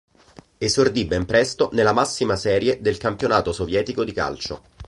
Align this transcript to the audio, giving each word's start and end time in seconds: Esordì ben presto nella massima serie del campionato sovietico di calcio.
Esordì 0.57 1.05
ben 1.05 1.27
presto 1.27 1.69
nella 1.73 1.93
massima 1.93 2.35
serie 2.35 2.81
del 2.81 2.97
campionato 2.97 3.53
sovietico 3.53 4.03
di 4.03 4.11
calcio. 4.13 4.63